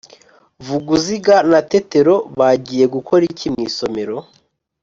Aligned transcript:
Vuguziga 0.65 1.35
na 1.51 1.59
Tetero 1.71 2.15
bagiye 2.39 2.85
gukora 2.95 3.23
iki 3.31 3.47
mu 3.53 3.59
isomero? 3.69 4.17